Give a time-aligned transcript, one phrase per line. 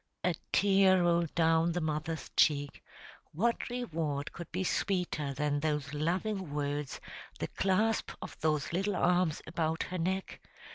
[0.23, 2.83] A tear rolled down the mother's cheek.
[3.33, 6.99] What reward could be sweeter than those loving words,
[7.37, 10.41] the clasp of those little arms about her neck?